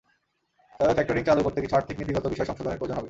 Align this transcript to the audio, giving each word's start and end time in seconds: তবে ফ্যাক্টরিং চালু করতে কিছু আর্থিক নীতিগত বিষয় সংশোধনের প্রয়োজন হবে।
তবে 0.79 0.93
ফ্যাক্টরিং 0.93 1.23
চালু 1.23 1.41
করতে 1.43 1.59
কিছু 1.61 1.75
আর্থিক 1.75 1.95
নীতিগত 1.99 2.25
বিষয় 2.27 2.47
সংশোধনের 2.49 2.79
প্রয়োজন 2.79 2.95
হবে। 2.95 2.99